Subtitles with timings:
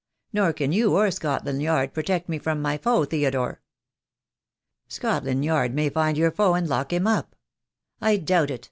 [0.33, 3.61] Nor can you or Scotland Yard protect me from my foe, Theodore."
[4.87, 7.35] "Scotland Yard may find your foe and lock him up."
[8.01, 8.59] "I doubt it.